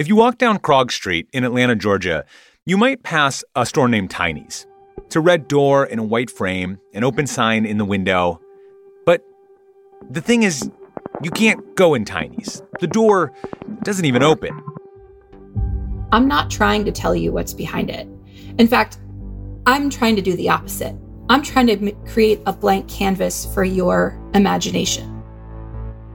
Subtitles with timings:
[0.00, 2.24] If you walk down Krog Street in Atlanta, Georgia,
[2.64, 4.66] you might pass a store named Tiny's.
[4.96, 8.40] It's a red door in a white frame, an open sign in the window.
[9.04, 9.22] But
[10.08, 10.70] the thing is,
[11.22, 12.62] you can't go in Tiny's.
[12.80, 13.34] The door
[13.82, 14.58] doesn't even open.
[16.12, 18.08] I'm not trying to tell you what's behind it.
[18.58, 18.96] In fact,
[19.66, 20.96] I'm trying to do the opposite.
[21.28, 25.22] I'm trying to m- create a blank canvas for your imagination.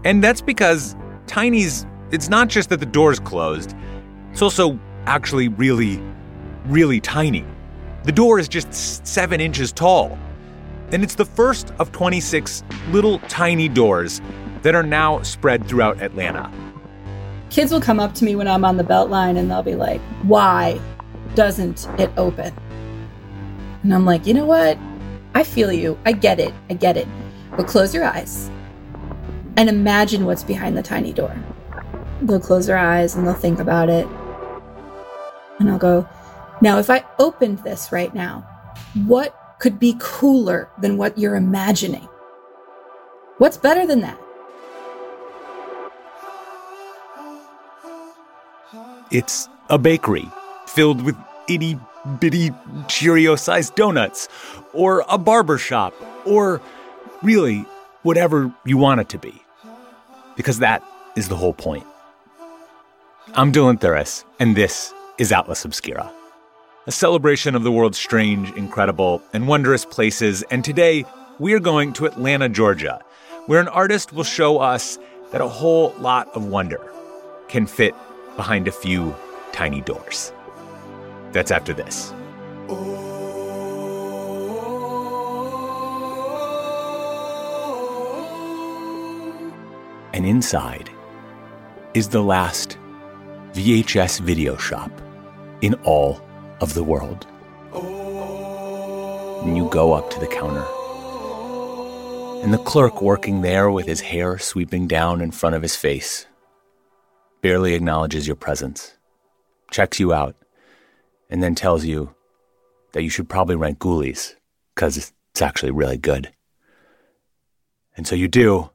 [0.03, 0.95] And that's because
[1.27, 3.75] Tiny's, it's not just that the door's closed,
[4.31, 6.01] it's also actually really,
[6.65, 7.45] really tiny.
[8.03, 8.73] The door is just
[9.05, 10.17] seven inches tall.
[10.91, 14.21] And it's the first of 26 little tiny doors
[14.61, 16.51] that are now spread throughout Atlanta.
[17.49, 20.01] Kids will come up to me when I'm on the Beltline and they'll be like,
[20.23, 20.79] Why
[21.33, 22.53] doesn't it open?
[23.83, 24.77] And I'm like, You know what?
[25.33, 25.97] I feel you.
[26.05, 26.53] I get it.
[26.69, 27.07] I get it.
[27.57, 28.49] But close your eyes
[29.57, 31.35] and imagine what's behind the tiny door.
[32.25, 34.07] They'll close their eyes and they'll think about it.
[35.59, 36.07] And I'll go,
[36.61, 38.41] Now, if I opened this right now,
[39.05, 42.07] what could be cooler than what you're imagining?
[43.37, 44.19] What's better than that?
[49.11, 50.29] It's a bakery
[50.67, 51.15] filled with
[51.47, 51.77] itty
[52.19, 52.51] bitty
[52.87, 54.27] Cheerio sized donuts,
[54.73, 55.93] or a barber shop,
[56.25, 56.61] or
[57.23, 57.65] really
[58.03, 59.41] whatever you want it to be.
[60.35, 60.83] Because that
[61.15, 61.85] is the whole point.
[63.33, 66.13] I'm Dylan Thuras, and this is Atlas Obscura,
[66.85, 70.43] a celebration of the world's strange, incredible, and wondrous places.
[70.51, 71.05] And today,
[71.39, 73.01] we are going to Atlanta, Georgia,
[73.47, 74.99] where an artist will show us
[75.31, 76.79] that a whole lot of wonder
[77.47, 77.95] can fit
[78.35, 79.13] behind a few
[79.51, 80.31] tiny doors.
[81.31, 82.13] That's after this.
[90.13, 90.89] And inside
[91.95, 92.64] is the last
[93.55, 94.91] VHS video shop
[95.61, 96.19] in all
[96.59, 97.25] of the world.
[99.43, 100.65] And you go up to the counter.
[102.43, 106.25] And the clerk working there with his hair sweeping down in front of his face
[107.41, 108.97] barely acknowledges your presence,
[109.71, 110.35] checks you out,
[111.29, 112.13] and then tells you
[112.91, 114.35] that you should probably rent Ghoulies
[114.75, 116.29] because it's actually really good.
[117.95, 118.69] And so you do.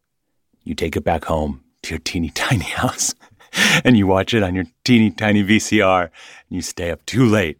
[0.65, 3.15] You take it back home to your teeny tiny house
[3.84, 6.10] and you watch it on your teeny tiny VCR and
[6.48, 7.59] you stay up too late.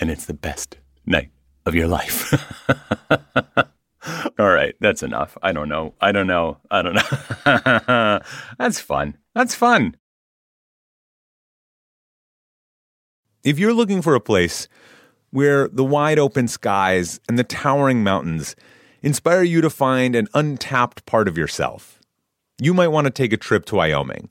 [0.00, 1.30] And it's the best night
[1.66, 2.32] of your life.
[4.38, 5.38] All right, that's enough.
[5.42, 5.94] I don't know.
[6.00, 6.58] I don't know.
[6.70, 8.20] I don't know.
[8.58, 9.16] that's fun.
[9.34, 9.96] That's fun.
[13.44, 14.68] If you're looking for a place
[15.30, 18.56] where the wide open skies and the towering mountains
[19.02, 22.00] inspire you to find an untapped part of yourself,
[22.58, 24.30] you might want to take a trip to Wyoming.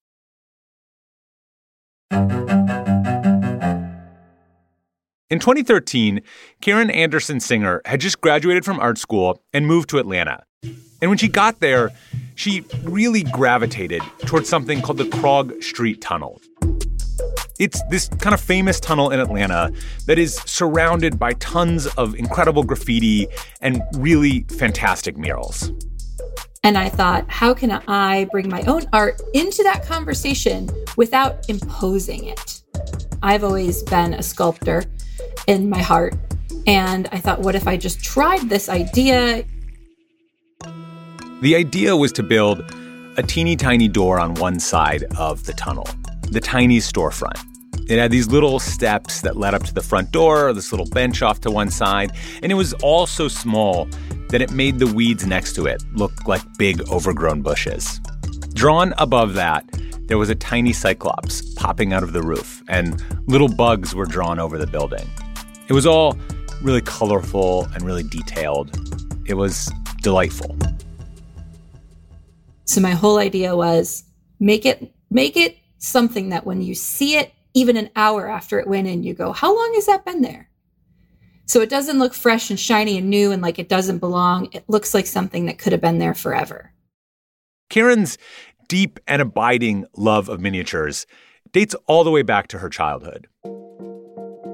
[5.31, 6.21] In 2013,
[6.59, 10.43] Karen Anderson Singer had just graduated from art school and moved to Atlanta.
[11.01, 11.91] And when she got there,
[12.35, 16.41] she really gravitated towards something called the Krog Street Tunnel.
[17.59, 19.71] It's this kind of famous tunnel in Atlanta
[20.07, 23.27] that is surrounded by tons of incredible graffiti
[23.61, 25.71] and really fantastic murals.
[26.63, 32.25] And I thought, how can I bring my own art into that conversation without imposing
[32.25, 32.61] it?
[33.23, 34.83] I've always been a sculptor
[35.47, 36.15] in my heart.
[36.67, 39.43] And I thought, what if I just tried this idea?
[41.41, 42.59] The idea was to build
[43.17, 45.87] a teeny tiny door on one side of the tunnel,
[46.29, 47.39] the tiny storefront.
[47.89, 51.21] It had these little steps that led up to the front door, this little bench
[51.21, 52.11] off to one side,
[52.43, 53.89] and it was all so small
[54.31, 57.99] that it made the weeds next to it look like big overgrown bushes.
[58.53, 59.65] Drawn above that,
[60.07, 64.39] there was a tiny cyclops popping out of the roof, and little bugs were drawn
[64.39, 65.07] over the building.
[65.67, 66.17] It was all
[66.61, 68.75] really colorful and really detailed.
[69.25, 70.57] It was delightful.
[72.65, 74.03] So my whole idea was
[74.39, 78.67] make it make it something that when you see it even an hour after it
[78.67, 80.49] went in, you go, how long has that been there?
[81.51, 84.47] So it doesn't look fresh and shiny and new and like it doesn't belong.
[84.53, 86.71] It looks like something that could have been there forever.
[87.69, 88.17] Karen's
[88.69, 91.05] deep and abiding love of miniatures
[91.51, 93.27] dates all the way back to her childhood.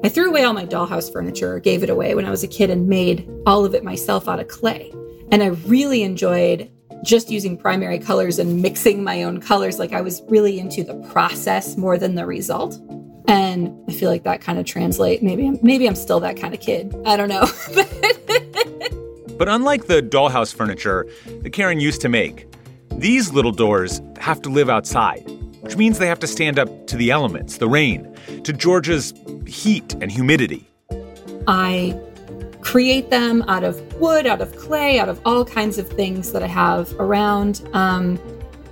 [0.04, 2.72] I threw away all my dollhouse furniture, gave it away when I was a kid,
[2.72, 4.92] and made all of it myself out of clay.
[5.32, 6.68] And I really enjoyed
[7.04, 9.78] just using primary colors and mixing my own colors.
[9.78, 12.80] Like I was really into the process more than the result.
[13.28, 15.22] And I feel like that kind of translate.
[15.22, 16.96] Maybe I'm, maybe I'm still that kind of kid.
[17.06, 17.42] I don't know.
[19.38, 21.08] but unlike the dollhouse furniture
[21.42, 22.48] that Karen used to make,
[22.92, 25.30] these little doors have to live outside,
[25.62, 29.14] which means they have to stand up to the elements, the rain, to Georgia's
[29.46, 30.68] heat and humidity.
[31.48, 32.00] I
[32.62, 36.44] create them out of wood, out of clay, out of all kinds of things that
[36.44, 38.20] I have around, um,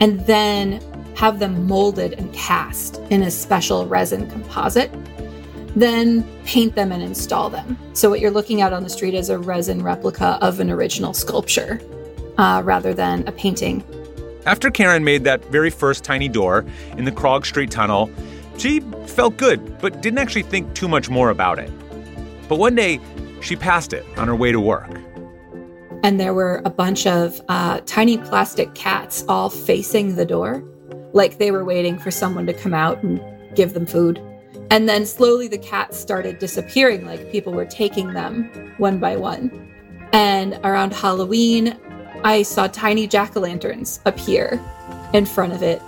[0.01, 0.81] and then
[1.15, 4.91] have them molded and cast in a special resin composite.
[5.75, 7.77] Then paint them and install them.
[7.93, 11.13] So, what you're looking at on the street is a resin replica of an original
[11.13, 11.81] sculpture
[12.37, 13.83] uh, rather than a painting.
[14.45, 16.65] After Karen made that very first tiny door
[16.97, 18.11] in the Krog Street Tunnel,
[18.57, 21.71] she felt good, but didn't actually think too much more about it.
[22.47, 22.99] But one day,
[23.41, 24.89] she passed it on her way to work.
[26.03, 30.63] And there were a bunch of uh, tiny plastic cats all facing the door,
[31.15, 33.21] like they were waiting for someone to come out and
[33.55, 34.21] give them food.
[34.69, 39.49] And then slowly the cats started disappearing, like people were taking them one by one.
[40.11, 41.77] And around Halloween,
[42.23, 44.59] I saw tiny jack o' lanterns appear
[45.13, 45.81] in front of it.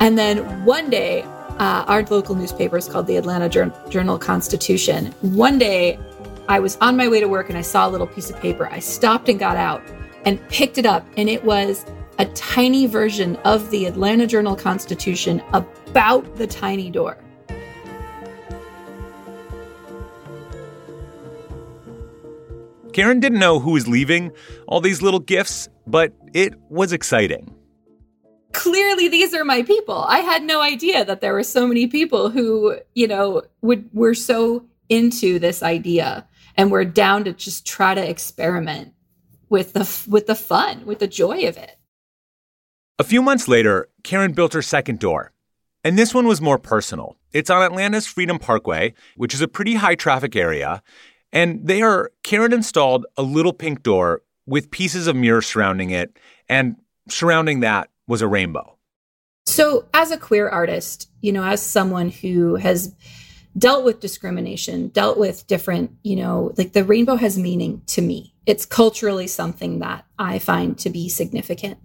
[0.00, 1.22] And then one day,
[1.58, 3.48] uh, our local newspaper is called the Atlanta
[3.90, 5.12] Journal Constitution.
[5.20, 5.98] One day,
[6.48, 8.68] I was on my way to work and I saw a little piece of paper.
[8.70, 9.82] I stopped and got out
[10.24, 11.84] and picked it up, and it was
[12.18, 17.16] a tiny version of the Atlanta Journal Constitution about the tiny door.
[22.92, 24.32] Karen didn't know who was leaving
[24.66, 27.54] all these little gifts, but it was exciting.
[28.52, 30.04] Clearly these are my people.
[30.08, 34.14] I had no idea that there were so many people who, you know, would were
[34.14, 36.26] so into this idea
[36.56, 38.94] and we're down to just try to experiment
[39.48, 41.77] with the with the fun, with the joy of it.
[43.00, 45.32] A few months later, Karen built her second door.
[45.84, 47.16] And this one was more personal.
[47.32, 50.82] It's on Atlanta's Freedom Parkway, which is a pretty high traffic area.
[51.32, 56.18] And there, Karen installed a little pink door with pieces of mirror surrounding it.
[56.48, 56.76] And
[57.08, 58.76] surrounding that was a rainbow.
[59.46, 62.94] So, as a queer artist, you know, as someone who has
[63.56, 68.34] dealt with discrimination, dealt with different, you know, like the rainbow has meaning to me.
[68.44, 71.78] It's culturally something that I find to be significant.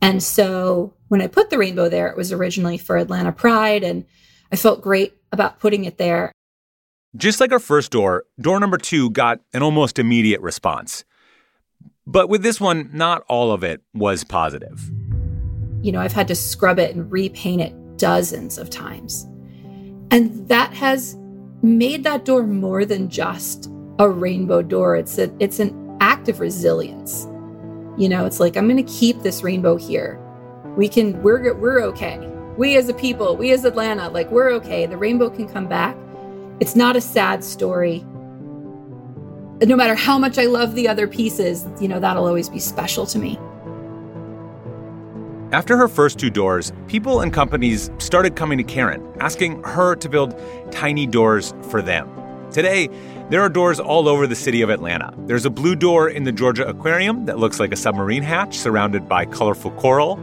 [0.00, 4.04] And so when I put the rainbow there, it was originally for Atlanta Pride, and
[4.52, 6.32] I felt great about putting it there.
[7.16, 11.04] Just like our first door, door number two got an almost immediate response.
[12.06, 14.90] But with this one, not all of it was positive.
[15.82, 19.24] You know, I've had to scrub it and repaint it dozens of times.
[20.10, 21.16] And that has
[21.62, 24.96] made that door more than just a rainbow door.
[24.96, 27.26] It's a, it's an act of resilience.
[27.96, 30.20] You know, it's like I'm going to keep this rainbow here.
[30.76, 32.18] We can we're we're okay.
[32.56, 34.86] We as a people, we as Atlanta, like we're okay.
[34.86, 35.96] The rainbow can come back.
[36.60, 38.04] It's not a sad story.
[39.62, 43.06] No matter how much I love the other pieces, you know, that'll always be special
[43.06, 43.38] to me.
[45.52, 50.08] After her first two doors, people and companies started coming to Karen, asking her to
[50.08, 50.34] build
[50.72, 52.08] tiny doors for them.
[52.54, 52.88] Today,
[53.30, 55.12] there are doors all over the city of Atlanta.
[55.26, 59.08] There's a blue door in the Georgia Aquarium that looks like a submarine hatch surrounded
[59.08, 60.20] by colorful coral.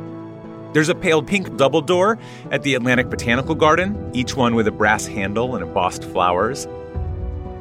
[0.71, 2.17] There's a pale pink double door
[2.49, 6.69] at the Atlanta Botanical Garden, each one with a brass handle and embossed flowers.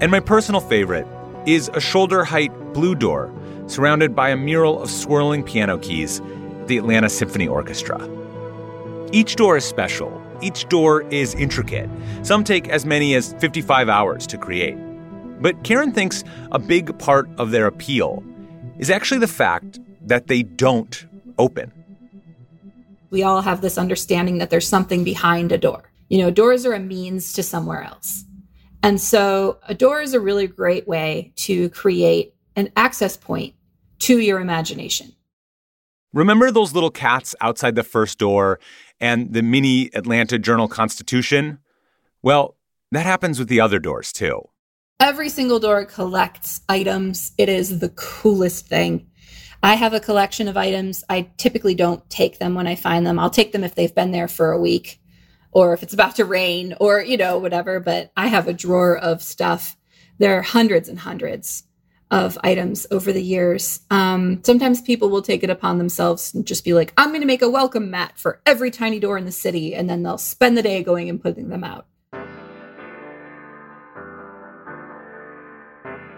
[0.00, 1.07] And my personal favorite
[1.47, 3.35] is a shoulder height blue door
[3.67, 6.23] surrounded by a mural of swirling piano keys
[6.67, 7.99] the Atlanta Symphony Orchestra.
[9.12, 10.23] Each door is special.
[10.40, 11.90] Each door is intricate.
[12.23, 14.76] Some take as many as 55 hours to create.
[15.40, 18.23] But Karen thinks a big part of their appeal
[18.79, 21.07] is actually the fact that they don't
[21.38, 21.73] open.
[23.11, 25.90] We all have this understanding that there's something behind a door.
[26.09, 28.25] You know, doors are a means to somewhere else.
[28.81, 33.55] And so a door is a really great way to create an access point
[34.00, 35.14] to your imagination.
[36.12, 38.59] Remember those little cats outside the first door
[39.00, 41.59] and the mini Atlanta Journal Constitution?
[42.21, 42.57] Well,
[42.90, 44.43] that happens with the other doors too.
[44.99, 47.33] Every single door collects items.
[47.38, 49.07] It is the coolest thing.
[49.62, 51.05] I have a collection of items.
[51.09, 53.19] I typically don't take them when I find them.
[53.19, 55.00] I'll take them if they've been there for a week
[55.52, 57.79] or if it's about to rain or, you know, whatever.
[57.79, 59.76] But I have a drawer of stuff.
[60.19, 61.64] There are hundreds and hundreds
[62.11, 63.81] of items over the years.
[63.90, 67.26] Um, sometimes people will take it upon themselves and just be like, I'm going to
[67.26, 69.75] make a welcome mat for every tiny door in the city.
[69.75, 71.87] And then they'll spend the day going and putting them out.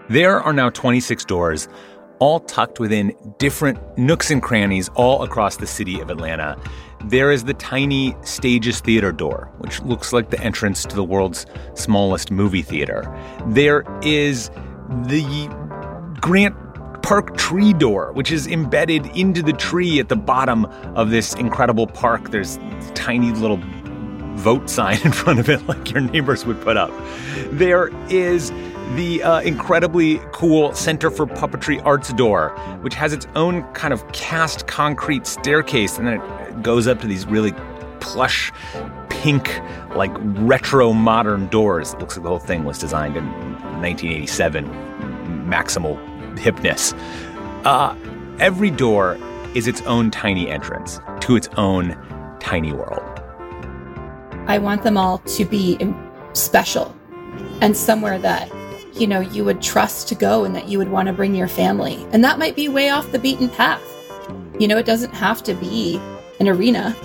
[0.09, 1.67] There are now 26 doors,
[2.19, 6.57] all tucked within different nooks and crannies all across the city of Atlanta.
[7.05, 11.45] There is the tiny Stages Theater door, which looks like the entrance to the world's
[11.73, 13.03] smallest movie theater.
[13.47, 14.49] There is
[15.05, 15.49] the
[16.23, 16.55] Grant
[17.01, 20.63] Park tree door, which is embedded into the tree at the bottom
[20.95, 22.31] of this incredible park.
[22.31, 22.57] There's
[22.95, 23.59] tiny little
[24.37, 26.91] vote sign in front of it, like your neighbors would put up.
[27.51, 28.51] There is
[28.95, 32.51] the uh, incredibly cool Center for Puppetry Arts door,
[32.83, 37.07] which has its own kind of cast concrete staircase, and then it goes up to
[37.07, 37.51] these really
[37.99, 38.49] plush,
[39.09, 39.59] pink,
[39.93, 41.93] like retro modern doors.
[41.93, 43.25] It looks like the whole thing was designed in
[43.81, 44.93] 1987.
[45.43, 46.93] Maximal hipness.
[47.65, 47.95] Uh,
[48.39, 49.17] every door
[49.53, 51.97] is its own tiny entrance to its own
[52.39, 53.01] tiny world.
[54.47, 55.77] I want them all to be
[56.33, 56.95] special
[57.61, 58.51] and somewhere that
[58.93, 61.47] you know you would trust to go and that you would want to bring your
[61.47, 62.05] family.
[62.11, 63.81] And that might be way off the beaten path.
[64.59, 65.99] You know, it doesn't have to be
[66.39, 66.95] an arena.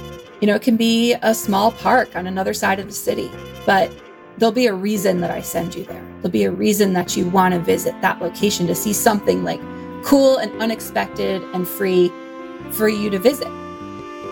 [0.40, 3.30] You know, it can be a small park on another side of the city,
[3.66, 3.90] but
[4.38, 6.02] there'll be a reason that I send you there.
[6.16, 9.60] There'll be a reason that you want to visit that location to see something like
[10.04, 12.12] cool and unexpected and free
[12.70, 13.48] for you to visit.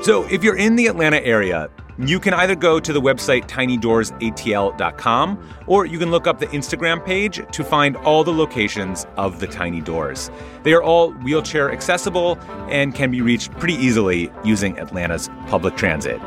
[0.02, 5.48] So, if you're in the Atlanta area, you can either go to the website tinydoorsatl.com
[5.66, 9.46] or you can look up the Instagram page to find all the locations of the
[9.46, 10.30] Tiny Doors.
[10.62, 16.20] They are all wheelchair accessible and can be reached pretty easily using Atlanta's public transit.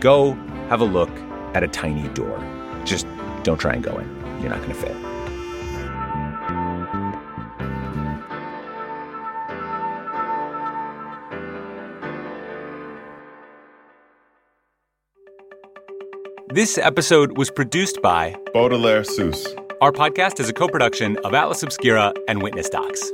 [0.00, 0.32] Go
[0.70, 1.10] have a look
[1.54, 2.38] at a tiny door.
[2.84, 3.06] Just
[3.42, 4.08] don't try and go in.
[4.40, 4.96] You're not going to fit.
[16.52, 19.46] This episode was produced by Baudelaire Seuss.
[19.80, 23.12] Our podcast is a co production of Atlas Obscura and Witness Docs.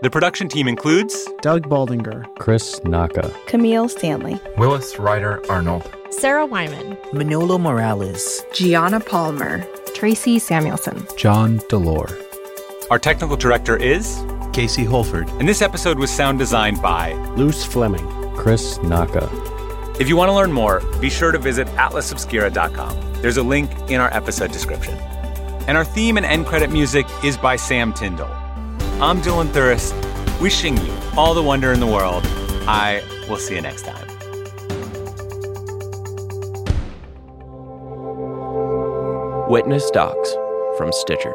[0.00, 6.96] The production team includes Doug Baldinger, Chris Naka, Camille Stanley, Willis Ryder Arnold, Sarah Wyman,
[7.12, 12.16] Manolo Morales, Gianna Palmer, Tracy Samuelson, John Delore.
[12.92, 15.28] Our technical director is Casey Holford.
[15.40, 19.28] And this episode was sound designed by Luce Fleming, Chris Naka.
[19.98, 23.20] If you want to learn more, be sure to visit atlasobscura.com.
[23.20, 24.94] There's a link in our episode description.
[25.66, 28.30] And our theme and end credit music is by Sam Tyndall.
[29.00, 29.92] I'm Dylan Thuras,
[30.40, 32.24] wishing you all the wonder in the world.
[32.66, 34.08] I will see you next time.
[39.48, 40.34] Witness Docs
[40.76, 41.32] from Stitcher.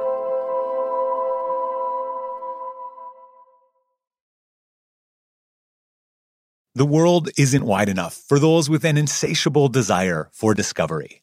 [6.75, 11.23] The world isn't wide enough for those with an insatiable desire for discovery.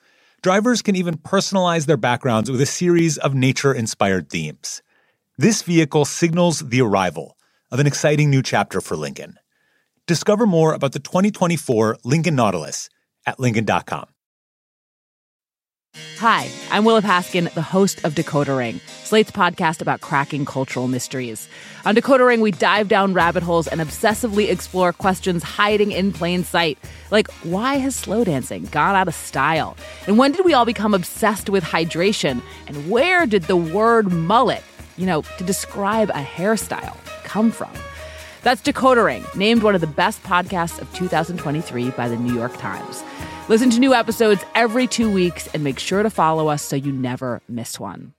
[0.43, 4.81] Drivers can even personalize their backgrounds with a series of nature inspired themes.
[5.37, 7.37] This vehicle signals the arrival
[7.69, 9.37] of an exciting new chapter for Lincoln.
[10.07, 12.89] Discover more about the 2024 Lincoln Nautilus
[13.27, 14.07] at Lincoln.com.
[16.21, 21.49] Hi, I'm Willa Paskin, the host of Decoder Ring, Slate's podcast about cracking cultural mysteries.
[21.83, 26.45] On Decoder Ring, we dive down rabbit holes and obsessively explore questions hiding in plain
[26.45, 26.77] sight.
[27.09, 29.75] Like, why has slow dancing gone out of style?
[30.07, 32.41] And when did we all become obsessed with hydration?
[32.67, 34.63] And where did the word mullet,
[34.95, 36.95] you know, to describe a hairstyle,
[37.25, 37.71] come from?
[38.43, 42.57] That's Decoder Ring, named one of the best podcasts of 2023 by the New York
[42.57, 43.03] Times.
[43.49, 46.91] Listen to new episodes every two weeks and make sure to follow us so you
[46.91, 48.13] never miss one.